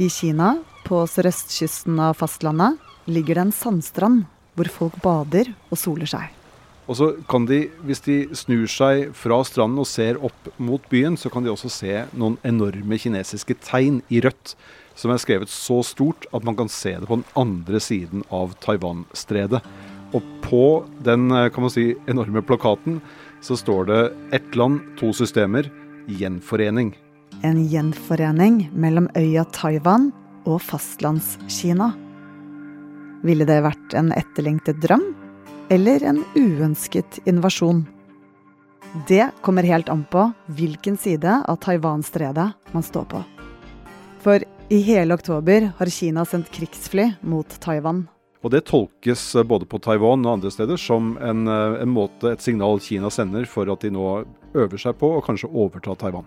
[0.00, 0.54] I Kina,
[0.86, 4.22] på sørøstkysten av fastlandet, ligger det en sandstrand
[4.56, 6.30] hvor folk bader og soler seg.
[6.88, 11.18] Og så kan de, Hvis de snur seg fra stranden og ser opp mot byen,
[11.20, 14.54] så kan de også se noen enorme kinesiske tegn i rødt,
[14.96, 18.56] som er skrevet så stort at man kan se det på den andre siden av
[18.64, 19.60] Taiwan-stredet.
[20.16, 20.64] Og på
[21.04, 23.02] den kan man si, enorme plakaten
[23.44, 25.70] så står det 'Ett land, to systemer.
[26.08, 27.09] Gjenforening'.
[27.46, 30.10] En gjenforening mellom øya Taiwan
[30.44, 31.92] og fastlandskina.
[33.24, 35.10] Ville det vært en etterlengtet drøm?
[35.70, 37.84] eller en uønsket invasjon.
[39.08, 43.20] Det kommer helt an på hvilken side av Taiwan-stredet man står på.
[44.20, 48.08] For i hele oktober har Kina sendt krigsfly mot Taiwan.
[48.42, 52.80] Og Det tolkes både på Taiwan og andre steder som en, en måte, et signal
[52.82, 54.24] Kina sender for at de nå
[54.56, 56.26] øver seg på å kanskje overta Taiwan.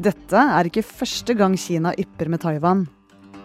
[0.00, 2.86] Dette er ikke første gang Kina ypper med Taiwan.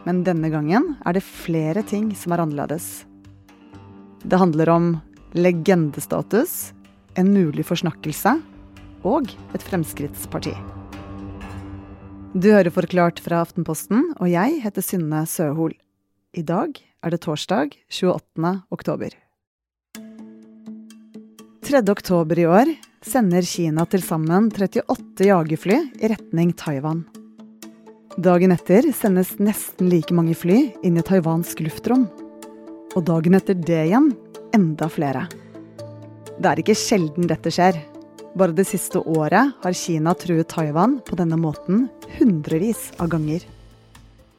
[0.05, 3.03] Men denne gangen er det flere ting som er annerledes.
[4.23, 4.88] Det handler om
[5.35, 6.71] legendestatus,
[7.19, 8.38] en mulig forsnakkelse
[9.03, 10.55] og et Fremskrittsparti.
[12.31, 15.75] Du hører Forklart fra Aftenposten, og jeg heter Synne Søhol.
[16.31, 18.55] I dag er det torsdag 28.
[18.71, 19.11] oktober.
[21.67, 21.83] 3.
[21.91, 27.03] oktober i år sender Kina til sammen 38 jagerfly i retning Taiwan.
[28.17, 32.08] Dagen etter sendes nesten like mange fly inn i taiwansk luftrom.
[32.95, 34.14] Og dagen etter det igjen
[34.56, 35.26] enda flere.
[36.39, 37.78] Det er ikke sjelden dette skjer.
[38.36, 41.86] Bare det siste året har Kina truet Taiwan på denne måten
[42.17, 43.44] hundrevis av ganger.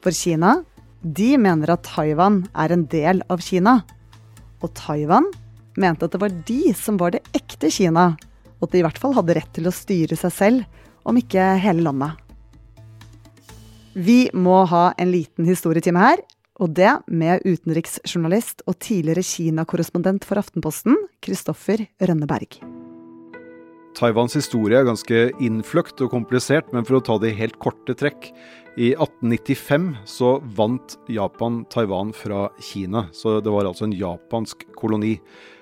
[0.03, 0.59] For Kina,
[1.01, 3.79] de mener at Taiwan er en del av Kina.
[4.61, 5.29] Og Taiwan
[5.77, 8.15] mente at det var de som var det ekte Kina,
[8.57, 11.53] og at de i hvert fall hadde rett til å styre seg selv, om ikke
[11.63, 12.17] hele landet.
[13.97, 16.21] Vi må ha en liten historietime her,
[16.61, 22.59] og det med utenriksjournalist og tidligere Kina-korrespondent for Aftenposten, Kristoffer Rønneberg.
[23.97, 27.95] Taiwans historie er ganske innfløkt og komplisert, men for å ta det i helt korte
[27.97, 28.29] trekk.
[28.77, 35.15] I 1895 så vant Japan Taiwan fra Kina, så det var altså en japansk koloni.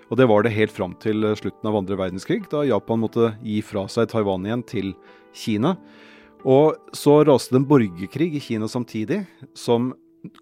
[0.10, 3.62] Og det var det helt fram til slutten av andre verdenskrig, da Japan måtte gi
[3.66, 4.92] fra seg Taiwan igjen til
[5.36, 5.76] Kina.
[6.46, 9.24] Og så raste det en borgerkrig i Kina samtidig,
[9.58, 9.94] som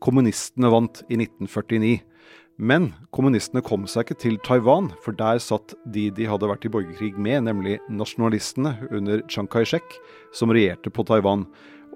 [0.03, 2.01] kommunistene vant i 1949.
[2.61, 6.71] Men kommunistene kom seg ikke til Taiwan, for der satt de de hadde vært i
[6.73, 9.95] borgerkrig med, nemlig nasjonalistene under Chiang Kai-shek,
[10.35, 11.47] som regjerte på Taiwan.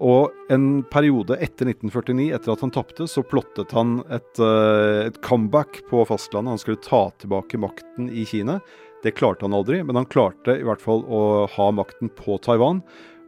[0.04, 5.22] Og en periode etter 1949, etter at han tapte, så plottet han et, eh, et,
[5.26, 6.54] comeback på fastlandet.
[6.54, 8.60] Han skulle ta tilbake makten i Kina.
[9.04, 12.84] Det klarte han aldri, men han klarte i hvert fall å ha makten på Taiwan.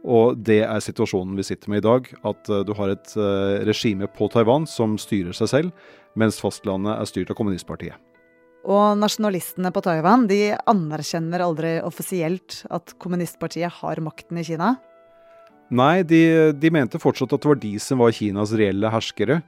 [0.06, 2.06] Og det er situasjonen vi sitter med i dag.
[2.24, 6.96] At uh, du har et uh, regime på Taiwan som styrer seg selv, mens fastlandet
[6.96, 7.98] er styrt av kommunistpartiet.
[8.70, 14.74] Og nasjonalistene på Taiwan de anerkjenner aldri offisielt at kommunistpartiet har makten i Kina?
[15.70, 19.40] Nei, de, de mente fortsatt at det var de som var Kinas reelle herskere.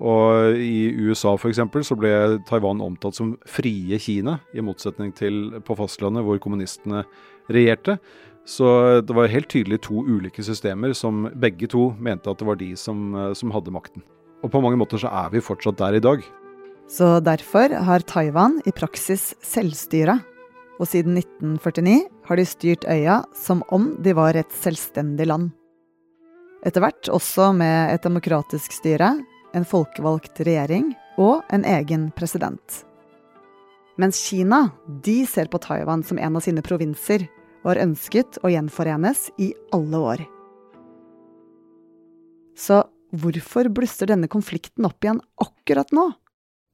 [0.00, 1.60] Og i USA f.eks.
[1.84, 7.04] så ble Taiwan omtalt som frie Kina, i motsetning til på fastlandet hvor kommunistene
[7.52, 7.98] regjerte.
[8.48, 8.66] Så
[9.04, 12.72] det var helt tydelig to ulike systemer som begge to mente at det var de
[12.80, 14.02] som, eh, som hadde makten.
[14.40, 16.24] Og på mange måter så er vi fortsatt der i dag.
[16.88, 20.18] Så derfor har Taiwan i praksis selvstyre.
[20.80, 25.50] Og siden 1949 har de styrt øya som om de var et selvstendig land.
[26.60, 29.14] Etter hvert også med et demokratisk styre,
[29.56, 32.82] en folkevalgt regjering og en egen president.
[34.00, 34.66] Mens Kina
[35.04, 37.26] de ser på Taiwan som en av sine provinser
[37.62, 40.22] og har ønsket å gjenforenes i alle år.
[42.56, 46.10] Så hvorfor blusser denne konflikten opp igjen akkurat nå?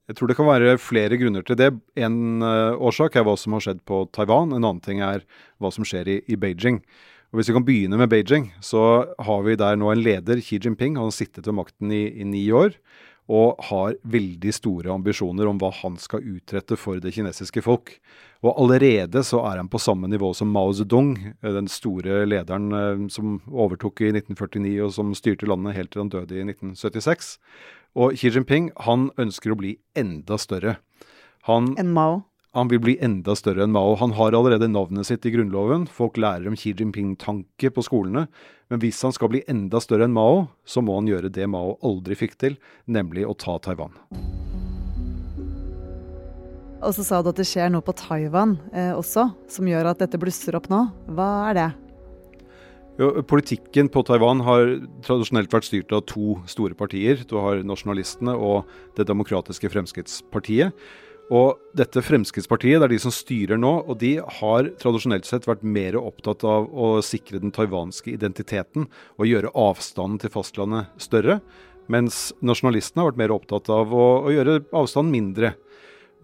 [0.07, 1.73] Jeg tror det kan være flere grunner til det.
[1.99, 4.53] En uh, årsak er hva som har skjedd på Taiwan.
[4.55, 5.25] En annen ting er
[5.63, 6.79] hva som skjer i, i, Beijing.
[7.37, 10.57] Og Hvis vi kan begynne med Beijing, så har vi der nå en leder, Xi
[10.57, 10.95] Jinping.
[10.97, 12.79] Han har sittet ved makten i, i ni år
[13.29, 17.93] og har veldig store ambisjoner om hva han skal utrette for det kinesiske folk.
[18.41, 21.13] Og allerede så er han på samme nivå som Mao Zedong,
[21.43, 26.07] eh, den store lederen eh, som overtok i 1949 og som styrte landet helt til
[26.07, 27.35] han døde i 1976.
[28.01, 30.79] Og Xi Jinping han ønsker å bli enda større.
[31.51, 32.23] Han, enn Mao?
[32.57, 33.93] Han vil bli enda større enn Mao.
[34.01, 35.83] Han har allerede navnet sitt i grunnloven.
[35.93, 38.23] Folk lærer om Xi Jinping-tanke på skolene.
[38.73, 41.75] Men hvis han skal bli enda større enn Mao, så må han gjøre det Mao
[41.85, 42.57] aldri fikk til,
[42.89, 43.93] nemlig å ta Taiwan.
[46.81, 50.01] Og så sa du at det skjer noe på Taiwan eh, også, som gjør at
[50.01, 50.87] dette blusser opp nå.
[51.13, 51.71] Hva er det?
[52.97, 57.21] Jo, politikken på Taiwan har tradisjonelt vært styrt av to store partier.
[57.29, 58.65] Du har nasjonalistene og
[58.97, 60.73] Det demokratiske Fremskrittspartiet.
[61.35, 65.65] Og dette Fremskrittspartiet det er de som styrer nå, og de har tradisjonelt sett vært
[65.67, 68.87] mer opptatt av å sikre den taiwanske identiteten
[69.19, 71.41] og gjøre avstanden til fastlandet større,
[71.91, 75.53] mens nasjonalistene har vært mer opptatt av å, å gjøre avstanden mindre.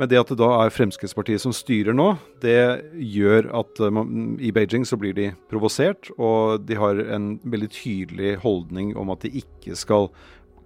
[0.00, 2.12] Men det at det da er Fremskrittspartiet som styrer nå,
[2.42, 7.70] det gjør at man, i Beijing så blir de provosert, og de har en veldig
[7.74, 10.08] tydelig holdning om at de ikke skal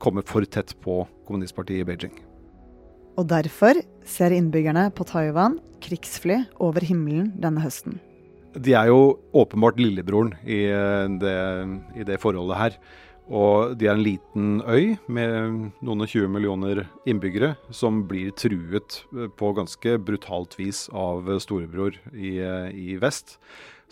[0.01, 2.17] komme for tett på kommunistpartiet i Beijing.
[3.17, 7.99] Og derfor ser innbyggerne på Taiwan krigsfly over himmelen denne høsten.
[8.57, 11.37] De er jo åpenbart lillebroren i eh, det,
[11.99, 12.79] i det forholdet her.
[13.27, 19.01] Og de er en liten øy med noen og 20 millioner innbyggere som blir truet
[19.13, 23.37] eh, på ganske brutalt vis av storebror i, eh, i, vest.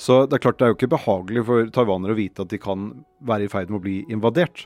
[0.01, 2.63] Så det er klart det er jo ikke behagelig for taiwanere å vite at de
[2.63, 2.93] kan
[3.27, 4.65] være i ferd med å bli invadert.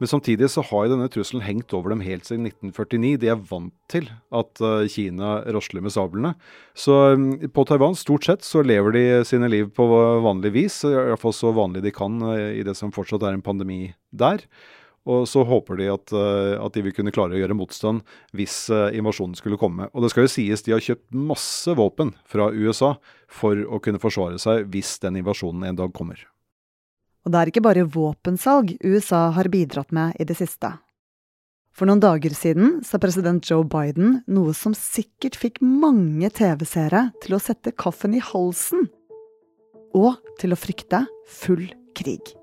[0.00, 3.18] Men samtidig så har jo denne trusselen hengt over dem helt siden 1949.
[3.20, 6.32] De er vant til at uh, Kina rasler med sablene.
[6.72, 9.86] Så um, på Taiwan stort sett så lever de sine liv på
[10.24, 13.92] vanlig vis, iallfall så vanlig de kan uh, i det som fortsatt er en pandemi
[14.08, 14.46] der.
[15.10, 18.00] Og så håper de at, uh, at, de vil kunne klare å gjøre motstand
[18.36, 19.92] hvis invasjonen skulle komme.
[19.92, 22.94] Og det skal jo sies de har kjøpt masse våpen fra USA
[23.28, 26.24] for å kunne forsvare seg hvis den invasjonen en dag kommer.
[27.24, 30.72] Og det er ikke bare våpensalg USA har bidratt med i det siste.
[31.76, 37.36] For noen dager siden sa president Joe Biden noe som sikkert fikk mange TV-seere til
[37.36, 38.88] å sette kaffen i halsen.
[39.96, 41.66] Og til å frykte full
[41.98, 42.34] krig.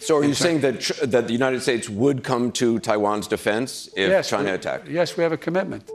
[0.00, 0.80] So are you saying that,
[1.10, 4.88] that the United States would come to Taiwan's defense if yes, China attacked?
[4.88, 5.90] Yes, we have a commitment.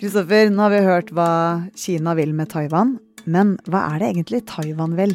[0.00, 1.30] Kristoffer, nå har vi hørt hva
[1.76, 2.94] Kina vil med Taiwan,
[3.28, 5.10] men hva er det egentlig Taiwan vil?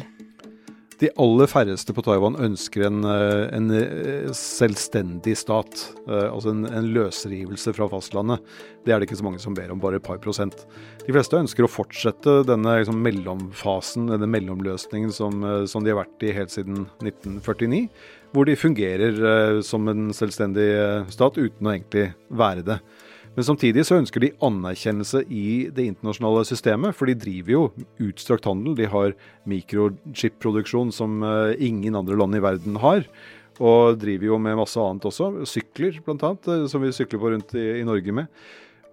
[1.00, 5.82] De aller færreste på Taiwan ønsker en, eh, en eh, selvstendig stat.
[6.06, 8.46] Eh, altså en, en, løsrivelse fra fastlandet.
[8.86, 10.62] Det er det ikke så mange som ber om, bare et par prosent.
[11.02, 16.24] De fleste ønsker å fortsette denne liksom, mellomfasen, denne mellomløsningen som, som, de har vært
[16.24, 17.82] i helt siden 1949.
[18.30, 20.70] Hvor de fungerer som en selvstendig
[21.10, 22.80] stat uten å egentlig være det.
[23.36, 27.64] Men samtidig så ønsker de anerkjennelse i det internasjonale systemet, for de driver jo
[28.08, 28.76] utstrakt handel.
[28.78, 29.12] De har
[29.48, 33.04] mikrochip-produksjon som eh, ingen andre land i verden har.
[33.60, 35.30] Og driver jo med masse annet også.
[35.48, 38.32] Sykler, bl.a., eh, som vi sykler på rundt i, i Norge med.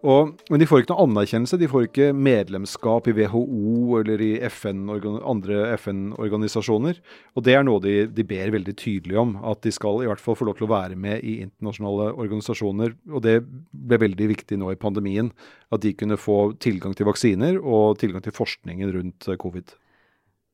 [0.04, 1.58] Og, men de får ikke noe anerkjennelse.
[1.62, 7.00] De får ikke medlemskap i WHO eller i FN, andre FN-organisasjoner.
[7.40, 9.38] Og det er noe de, de, ber veldig tydelig om.
[9.48, 12.98] At de skal i hvert fall få lov til å være med i internasjonale organisasjoner.
[13.14, 13.38] Og det
[13.72, 15.32] ble veldig viktig nå i pandemien.
[15.72, 19.72] At de kunne få tilgang til vaksiner og tilgang til forskningen rundt eh, covid.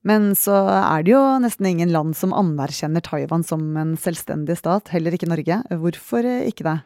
[0.05, 4.93] Men så er det jo nesten ingen land som anerkjenner Taiwan som en selvstendig stat.
[4.93, 5.59] Heller ikke Norge.
[5.73, 6.77] Hvorfor ikke det?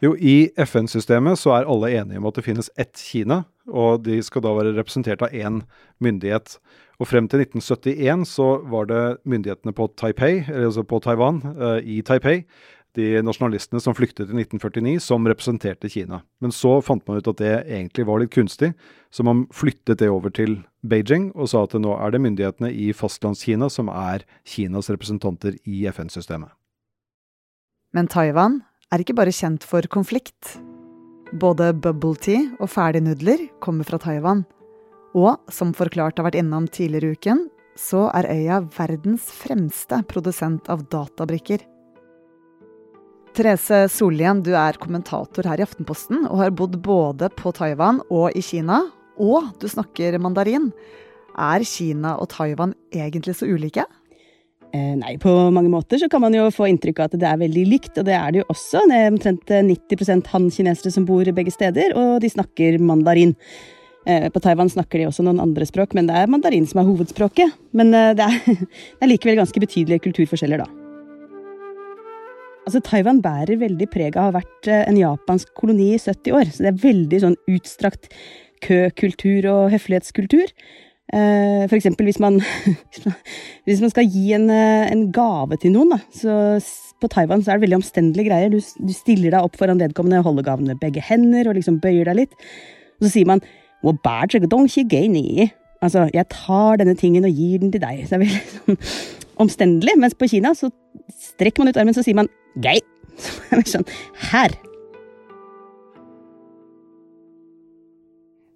[0.00, 4.16] Jo, i FN-systemet så er alle enige om at det finnes ett Kina, og de
[4.24, 5.60] skal da være representert av én
[6.00, 6.56] myndighet.
[7.00, 11.78] Og frem til 1971 så var det myndighetene på Taipei, eller altså på Taiwan, uh,
[11.84, 12.46] i Taipei,
[12.96, 16.22] de nasjonalistene som flyktet i 1949, som representerte Kina.
[16.40, 18.72] Men så fant man ut at det egentlig var litt kunstig,
[19.12, 22.88] så man flyttet det over til Beijing og sa at nå er det myndighetene i
[22.96, 26.50] fastlandskina som er Kinas representanter i FN-systemet.
[27.94, 30.56] Men Taiwan er ikke bare kjent for konflikt.
[31.30, 34.42] Både bubble tea og ferdignudler kommer fra Taiwan.
[35.14, 37.44] Og som forklart har vært innom tidligere uken,
[37.78, 41.62] så er øya verdens fremste produsent av databrikker.
[43.30, 48.34] Therese Sollien, du er kommentator her i Aftenposten og har bodd både på Taiwan og
[48.34, 48.82] i Kina.
[49.20, 50.70] Og du snakker mandarin.
[51.38, 53.86] Er Kina og Taiwan egentlig så ulike?
[54.70, 57.40] Eh, nei, på mange måter så kan man jo få inntrykk av at det er
[57.40, 58.84] veldig likt, og det er det jo også.
[58.86, 63.34] Det er omtrent 90 eh, han-kinesere som bor begge steder, og de snakker mandarin.
[64.06, 66.90] Eh, på Taiwan snakker de også noen andre språk, men det er mandarin som er
[66.90, 67.56] hovedspråket.
[67.74, 70.68] Men det er, det er likevel ganske betydelige kulturforskjeller, da.
[72.68, 76.52] Altså, Taiwan bærer veldig preg av å ha vært en japansk koloni i 70 år,
[76.52, 78.12] så det er veldig sånn utstrakt
[78.62, 80.52] køkultur og høflighetskultur.
[81.10, 82.38] Eh, for eksempel hvis man,
[83.66, 86.00] hvis man skal gi en, eh, en, gave til noen, da.
[86.14, 86.34] Så
[87.00, 88.52] på Taiwan så er det veldig omstendelige greier.
[88.52, 92.10] Du, du stiller deg opp foran vedkommende, holder gaven med begge hender og liksom bøyer
[92.10, 92.36] deg litt.
[93.00, 93.42] Og så sier man
[95.80, 98.02] Altså, jeg tar denne tingen og gir den til deg.
[98.04, 98.80] Så det er veldig sånn
[99.40, 99.96] omstendelig.
[99.96, 100.68] Mens på Kina så
[101.32, 102.28] strekker man ut armen, så sier man
[102.60, 102.76] gei.
[103.20, 103.88] Så er det sånn
[104.30, 104.52] her.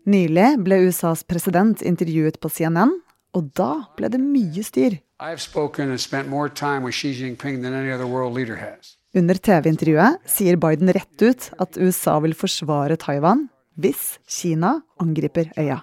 [0.04, 2.90] Nylig ble USAs president intervjuet på CNN,
[3.32, 4.98] og da ble det mye styr.
[9.14, 13.46] Under TV-intervjuet sier Biden rett ut at USA vil forsvare Taiwan
[13.80, 15.80] hvis Kina angriper øya.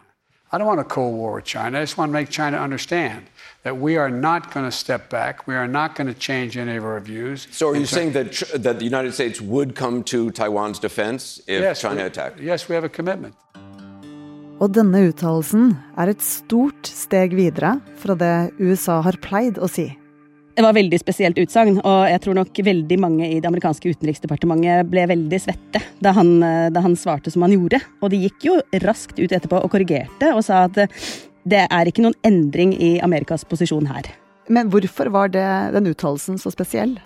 [0.53, 1.79] I don't want a Cold War with China.
[1.79, 3.23] I just want to make China understand
[3.63, 5.47] that we are not going to step back.
[5.47, 7.47] We are not going to change any of our views.
[7.51, 11.61] So, are you saying that that the United States would come to Taiwan's defense if
[11.61, 12.39] yes, China attacked?
[12.41, 13.33] Yes, we have a commitment.
[14.61, 19.87] Og denne uttalelsen er et stort steg videre fra det USA har pleid å si.
[20.51, 24.89] Det var veldig spesielt utsagn, og jeg tror nok veldig mange i det amerikanske utenriksdepartementet
[24.91, 26.33] ble veldig svette da han,
[26.75, 27.79] da han, svarte som han gjorde.
[28.03, 30.83] Og de gikk jo raskt ut etterpå og korrigerte og sa at
[31.49, 34.11] det er ikke noen endring i Amerikas posisjon her.
[34.51, 36.99] Men hvorfor var det, den uttalelsen så spesiell?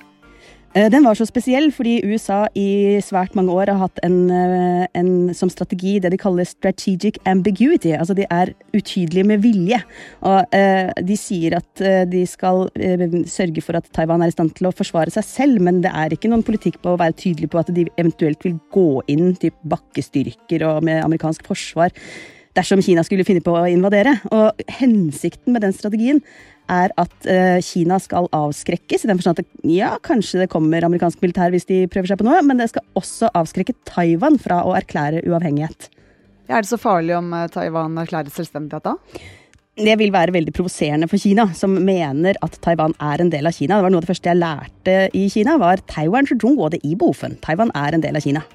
[0.76, 4.88] Eh, den var så spesiell fordi USA i svært mange år har hatt en, eh,
[5.00, 7.94] en, som strategi det de kaller strategic ambiguity.
[7.96, 9.80] Altså de er utydelige med vilje.
[10.28, 12.68] Og eh, de sier at de skal
[13.30, 16.12] sørge for at Taiwan er i stand til å forsvare seg selv, men det er
[16.12, 19.56] ikke noen politikk på å være tydelig på at de eventuelt vil gå inn typ
[19.64, 21.96] bakkestyrker og med amerikansk forsvar
[22.56, 24.18] dersom Kina skulle finne på å invadere.
[24.32, 26.22] Og hensikten med den strategien
[26.72, 31.22] er at uh, Kina skal avskrekkes, i den forstand at ja, kanskje det kommer amerikansk
[31.24, 34.76] militær hvis de prøver seg på noe, men det skal også avskrekke Taiwan fra å
[34.78, 35.90] erklære uavhengighet.
[36.46, 38.98] Ja, er det så farlig om uh, Taiwan erklærer selvstendighet da?
[39.76, 43.58] Det vil være veldig provoserende for Kina, som mener at Taiwan er en del av
[43.58, 43.76] Kina.
[43.76, 46.30] Det var noe av det første jeg lærte i Kina, var Taiwan
[46.80, 47.36] i bofen.
[47.44, 48.46] Taiwan er en del av Kina.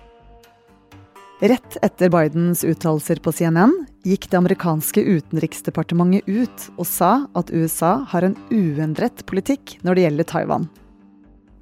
[1.41, 3.73] Rett etter Bidens uttalelser på CNN
[4.07, 10.07] gikk det amerikanske utenriksdepartementet ut og sa at USA har en uendret politikk når det
[10.07, 10.69] gjelder Taiwan.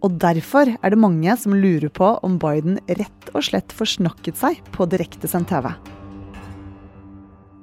[0.07, 4.61] Og derfor er det mange som lurer på om Biden rett og slett forsnakket seg
[4.75, 5.73] på direktesendt TV.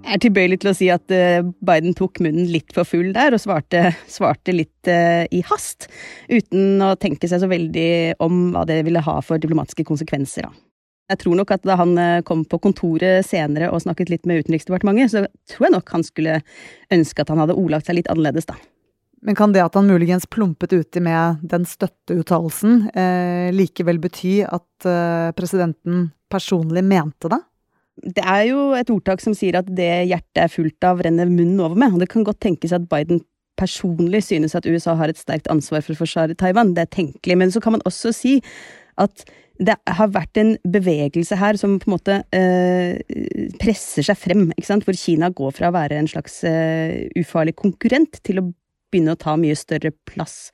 [0.05, 3.33] Jeg er tilbøyelig til å si at eh, Biden tok munnen litt for full der,
[3.33, 5.87] og svarte, svarte litt uh, i hast.
[6.29, 10.51] Uten å tenke seg så veldig om hva det ville ha for diplomatiske konsekvenser.
[11.11, 14.41] Jeg tror nok at da han eh, kom på kontoret senere og snakket litt med
[14.41, 16.39] Utenriksdepartementet, så tror jeg nok han skulle
[16.93, 18.57] ønske at han hadde ordlagt seg litt annerledes, da.
[19.25, 24.89] Men kan det at han muligens plumpet uti med den støtteuttalelsen, eh, likevel bety at
[24.89, 27.39] eh, presidenten personlig mente det?
[28.17, 31.61] Det er jo et ordtak som sier at det hjertet er fullt av, renner munnen
[31.63, 31.95] over med.
[31.95, 33.23] Og det kan godt tenkes at Biden
[33.57, 36.73] personlig synes at USA har et sterkt ansvar for å forsvare Taiwan.
[36.75, 37.37] Det er tenkelig.
[37.39, 38.35] Men så kan man også si
[39.01, 39.25] at
[39.57, 42.97] det har vært en bevegelse her som på en måte eh,
[43.61, 44.87] presser seg frem, ikke sant?
[44.87, 48.47] hvor Kina går fra å være en slags eh, ufarlig konkurrent til å
[48.91, 50.51] begynne å ta mye større plass.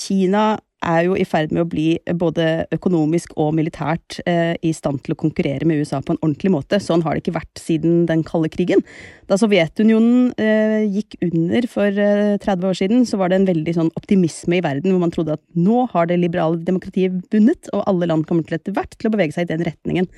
[0.00, 1.86] Kina er jo i ferd med å bli
[2.18, 6.52] både økonomisk og militært eh, i stand til å konkurrere med USA på en ordentlig
[6.54, 6.80] måte.
[6.82, 8.84] Sånn har det ikke vært siden den kalde krigen.
[9.30, 13.76] Da Sovjetunionen eh, gikk under for eh, 30 år siden, så var det en veldig
[13.78, 17.86] sånn optimisme i verden, hvor man trodde at nå har det liberale demokratiet vunnet, og
[17.90, 20.10] alle land kommer til etter hvert til å bevege seg i den retningen.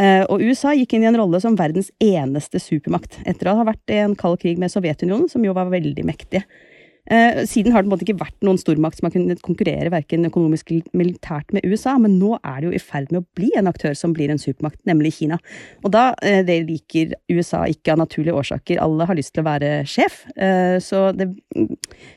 [0.00, 3.66] Eh, og USA gikk inn i en rolle som verdens eneste supermakt, etter å ha
[3.68, 6.46] vært i en kald krig med Sovjetunionen, som jo var veldig mektige.
[7.06, 9.90] Eh, siden har det på en måte ikke vært noen stormakt som har kunnet konkurrere
[9.92, 13.38] verken økonomisk eller militært med USA, men nå er det jo i ferd med å
[13.38, 15.40] bli en aktør som blir en supermakt, nemlig Kina.
[15.84, 18.80] Og da, eh, det liker USA ikke av naturlige årsaker.
[18.82, 20.22] Alle har lyst til å være sjef.
[20.36, 21.30] Eh, så det,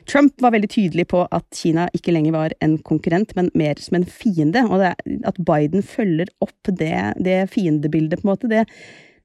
[0.06, 3.96] Trump var veldig tydelig på at Kina ikke lenger var en konkurrent, men mer som
[3.96, 4.66] en fiende.
[4.70, 8.68] Og at Biden følger opp det, det fiendebildet, på en måte, det,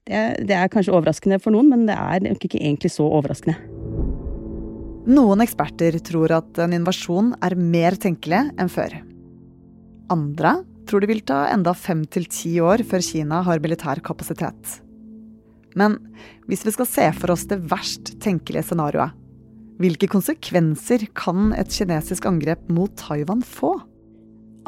[0.07, 3.68] det, det er kanskje overraskende for noen, men det er ikke egentlig så overraskende.
[5.09, 8.93] Noen eksperter tror at en invasjon er mer tenkelig enn før.
[10.13, 14.75] Andre tror det vil ta enda fem til ti år før Kina har militær kapasitet.
[15.77, 15.97] Men
[16.45, 19.15] hvis vi skal se for oss det verst tenkelige scenarioet,
[19.81, 23.77] hvilke konsekvenser kan et kinesisk angrep mot Taiwan få?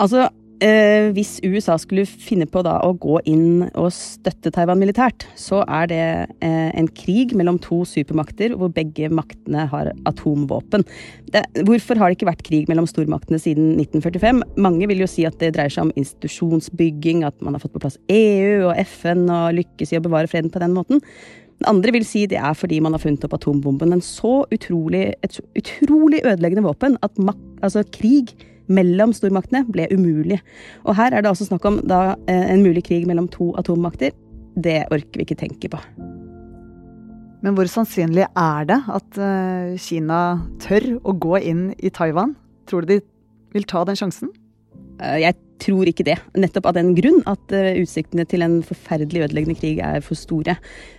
[0.01, 0.29] Altså,
[0.61, 5.63] Eh, hvis USA skulle finne på da å gå inn og støtte Taiwan militært, så
[5.65, 6.03] er det
[6.45, 10.85] eh, en krig mellom to supermakter hvor begge maktene har atomvåpen.
[11.33, 14.43] Det, hvorfor har det ikke vært krig mellom stormaktene siden 1945?
[14.61, 17.81] Mange vil jo si at det dreier seg om institusjonsbygging, at man har fått på
[17.81, 21.01] plass EU og FN og lykkes i å bevare freden på den måten.
[21.69, 23.97] Andre vil si det er fordi man har funnet opp atombomben.
[23.97, 27.17] En så utrolig, et så utrolig ødeleggende våpen at
[27.61, 28.35] altså, krig
[28.71, 30.39] mellom stormaktene ble umulig.
[30.85, 34.11] Og her er det altså snakk om da, eh, en mulig krig mellom to atommakter.
[34.55, 35.79] Det orker vi ikke tenke på.
[37.41, 42.35] Men hvor sannsynlig er det at eh, Kina tør å gå inn i Taiwan?
[42.69, 42.99] Tror du de
[43.55, 44.29] vil ta den sjansen?
[45.01, 46.17] Eh, jeg tror ikke det.
[46.37, 50.55] Nettopp av den grunn at utsiktene til en forferdelig ødeleggende krig er for store.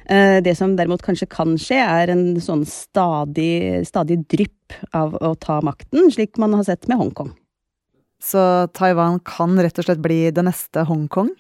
[0.07, 5.59] Det som derimot kanskje kan skje, er en sånn stadig, stadig drypp av å ta
[5.67, 7.33] makten, slik man har sett med Hongkong.
[8.23, 8.43] Så
[8.77, 11.33] Taiwan kan rett og slett bli det neste Hongkong?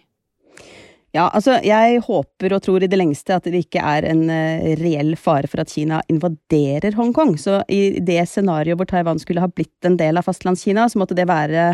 [1.12, 4.70] Ja, altså jeg håper og tror i det lengste at det ikke er en uh,
[4.80, 7.34] reell fare for at Kina invaderer Hongkong.
[7.36, 11.16] Så i det scenarioet hvor Taiwan skulle ha blitt en del av fastlandskina, så måtte
[11.18, 11.66] det være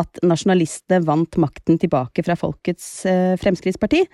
[0.00, 4.06] at nasjonalistene vant makten tilbake fra Folkets uh, Fremskrittsparti,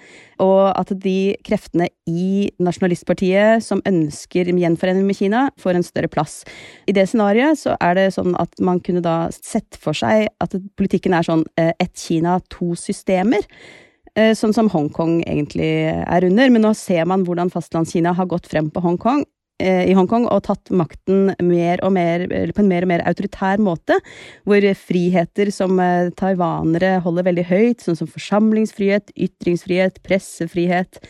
[0.43, 6.41] og at de kreftene i nasjonalistpartiet som ønsker gjenforening med Kina, får en større plass.
[6.91, 10.59] I det scenarioet så er det sånn at man kunne da sett for seg at
[10.75, 13.47] politikken er sånn uh, ett Kina, to systemer.
[14.15, 16.51] Eh, sånn som Hongkong egentlig er under.
[16.55, 19.25] Men nå ser man hvordan fastlandskina har gått frem på Hongkong,
[19.59, 23.59] eh, i Hongkong og tatt makten mer og mer, på en mer og mer autoritær
[23.59, 23.99] måte,
[24.47, 31.03] hvor friheter som eh, taiwanere holder veldig høyt, sånn som forsamlingsfrihet, ytringsfrihet, pressefrihet,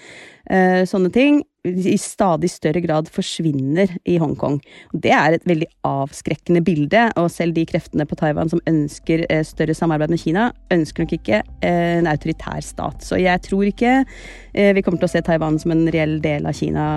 [0.84, 4.58] sånne ting, i stadig større grad forsvinner i Hongkong.
[4.92, 9.44] Det er et veldig avskrekkende bilde, og selv de kreftene på Taiwan som ønsker eh,
[9.46, 13.04] større samarbeid med Kina, ønsker nok ikke eh, en autoritær stat.
[13.04, 16.44] Så jeg tror ikke eh, vi kommer til å se Taiwan som en reell del
[16.48, 16.88] av Kina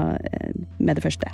[0.77, 1.31] med det første.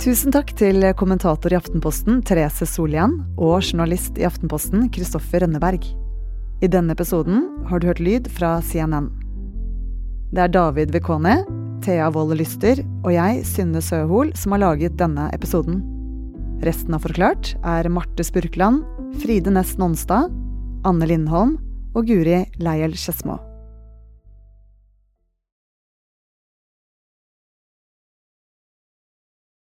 [0.00, 5.84] Tusen takk til kommentator i Aftenposten Therese Solian og journalist i Aftenposten Kristoffer Rønneberg.
[6.64, 9.10] I denne episoden har du hørt lyd fra CNN.
[10.32, 11.34] Det er David Vekone,
[11.84, 15.82] Thea Wold Lyster og jeg, Synne Søhol, som har laget denne episoden.
[16.64, 18.80] Resten av Forklart er Marte Spurkland,
[19.20, 20.32] Fride Næss Nonstad,
[20.88, 21.58] Anne Lindholm
[21.92, 23.36] og Guri Leiel Skedsmo.